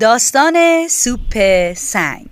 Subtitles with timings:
[0.00, 1.34] داستان سوپ
[1.74, 2.28] سنگ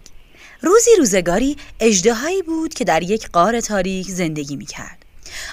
[0.63, 5.05] روزی روزگاری اجدهایی بود که در یک قار تاریک زندگی می‌کرد.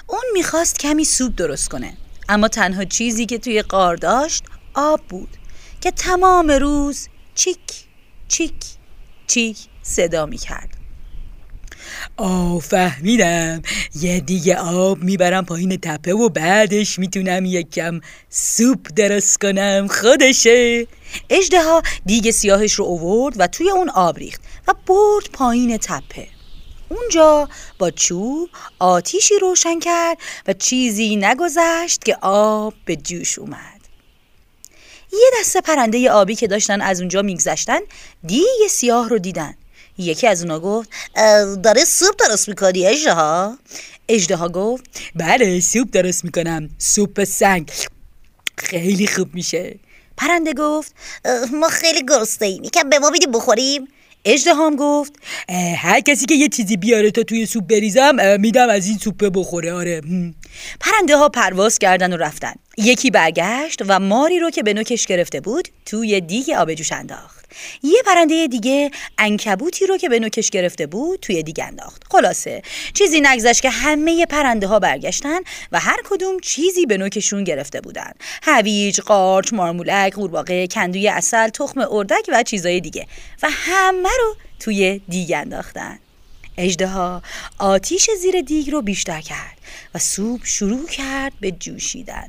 [0.06, 1.96] اون می‌خواست کمی سوپ درست کنه
[2.28, 4.44] اما تنها چیزی که توی قار داشت
[4.74, 5.28] آب بود
[5.80, 7.58] که تمام روز چیک
[8.28, 8.54] چیک
[9.26, 10.75] چیک صدا می‌کرد.
[12.16, 13.62] آه فهمیدم.
[13.94, 19.88] یه دیگه آب می‌برم پایین تپه و بعدش می‌تونم یکم سوپ درست کنم.
[19.90, 20.86] خودشه.
[21.30, 21.58] اجده
[22.06, 26.28] دیگه سیاهش رو اوورد و توی اون آب ریخت و برد پایین تپه.
[26.88, 27.48] اونجا
[27.78, 28.48] با چوب
[28.78, 33.80] آتیشی روشن کرد و چیزی نگذشت که آب به جوش اومد.
[35.12, 37.78] یه دسته پرنده آبی که داشتن از اونجا میگذشتن
[38.26, 39.54] دیگه سیاه رو دیدن.
[39.98, 40.90] یکی از اونا گفت
[41.62, 43.58] داره سوپ درست می‌کنی اجده ها
[44.08, 47.70] اجده ها گفت بله سوپ درست می‌کنم سوپ سنگ.
[48.58, 49.78] خیلی خوب میشه.
[50.16, 50.94] پرنده گفت
[51.52, 53.88] ما خیلی گرسنه ایم یکم به ما میدیم بخوریم؟
[54.24, 55.12] اجده هم گفت
[55.76, 59.72] هر کسی که یه چیزی بیاره تا توی سوپ بریزم میدم از این سوپ بخوره
[59.72, 60.00] آره.
[60.80, 62.54] پرنده ها پرواز کردن و رفتن.
[62.78, 67.46] یکی برگشت و ماری رو که به نوکش گرفته بود توی دیگ آب جوش انداخت.
[67.82, 72.02] یه پرنده دیگه انکبوتی رو که به نوکش گرفته بود توی دیگه انداخت.
[72.10, 72.62] خلاصه
[72.94, 75.40] چیزی نگذشت که همه پرنده ها برگشتن
[75.72, 78.12] و هر کدوم چیزی به نوکشون گرفته بودن.
[78.42, 83.06] هویج، قارچ، مارمولک، قورباغه، کندوی اصل، تخم اردک و چیزای دیگه.
[83.42, 85.98] و همه رو توی دیگ انداختن.
[86.58, 86.86] اجده
[87.58, 89.56] آتیش زیر دیگ رو بیشتر کرد
[89.94, 92.28] و سوپ شروع کرد به جوشیدن.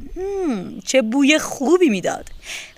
[0.85, 2.29] چه بوی خوبی می‌داد.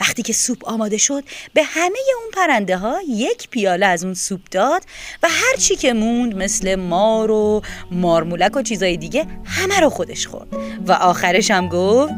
[0.01, 4.41] وقتی که سوپ آماده شد به همه اون پرنده ها یک پیاله از اون سوپ
[4.51, 4.83] داد
[5.23, 10.27] و هر چی که موند مثل مار و مارمولک و چیزای دیگه همه رو خودش
[10.27, 10.47] خورد.
[10.87, 12.13] و آخرش هم گفت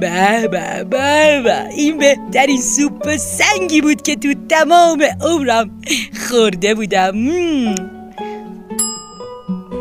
[0.00, 5.80] به به به به این بهترین سوپ سنگی بود که تو تمام عمرم
[6.28, 7.99] خورده بودم.